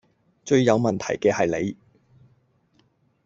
[0.43, 1.77] 最有問題既係你